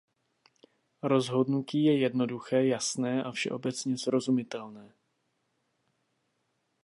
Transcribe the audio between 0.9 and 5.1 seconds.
Rozhodnutí je jednoduché, jasné a všeobecně srozumitelné.